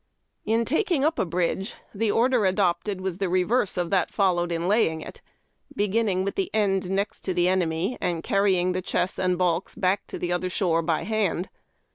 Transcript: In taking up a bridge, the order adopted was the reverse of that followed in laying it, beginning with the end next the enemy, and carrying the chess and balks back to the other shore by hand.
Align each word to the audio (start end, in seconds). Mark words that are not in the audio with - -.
In 0.45 0.65
taking 0.65 1.05
up 1.05 1.19
a 1.19 1.27
bridge, 1.27 1.75
the 1.93 2.09
order 2.09 2.43
adopted 2.47 3.01
was 3.01 3.19
the 3.19 3.29
reverse 3.29 3.77
of 3.77 3.91
that 3.91 4.09
followed 4.09 4.51
in 4.51 4.67
laying 4.67 5.01
it, 5.01 5.21
beginning 5.75 6.23
with 6.23 6.33
the 6.33 6.49
end 6.55 6.89
next 6.89 7.21
the 7.25 7.47
enemy, 7.47 7.99
and 8.01 8.23
carrying 8.23 8.71
the 8.71 8.81
chess 8.81 9.19
and 9.19 9.37
balks 9.37 9.75
back 9.75 10.07
to 10.07 10.17
the 10.17 10.31
other 10.31 10.49
shore 10.49 10.81
by 10.81 11.03
hand. 11.03 11.49